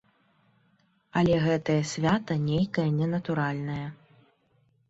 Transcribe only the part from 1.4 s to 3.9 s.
гэтае свята нейкае ненатуральнае.